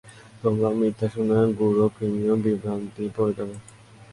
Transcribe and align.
তোমার 0.41 0.73
মিথ্যা 0.79 1.07
শুনে 1.13 1.37
গুড়ো 1.59 1.85
কৃমিও 1.95 2.35
বিভ্রান্তি 2.43 3.03
পড়ে 3.15 3.33
যাবে। 3.37 3.55